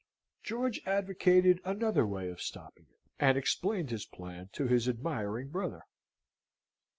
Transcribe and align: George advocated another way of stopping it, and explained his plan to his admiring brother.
George 0.41 0.81
advocated 0.87 1.61
another 1.63 2.07
way 2.07 2.29
of 2.31 2.41
stopping 2.41 2.87
it, 2.89 3.01
and 3.19 3.37
explained 3.37 3.91
his 3.91 4.03
plan 4.07 4.49
to 4.53 4.65
his 4.65 4.89
admiring 4.89 5.49
brother. 5.49 5.83